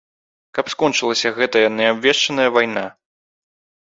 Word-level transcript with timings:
Каб 0.57 0.69
скончылася 0.73 1.31
гэтая 1.39 1.67
неабвешчаная 1.79 2.47
вайна. 2.57 2.85